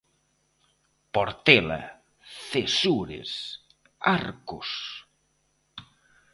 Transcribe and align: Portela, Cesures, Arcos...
Portela, 1.17 1.77
Cesures, 2.47 3.33
Arcos... 4.15 4.71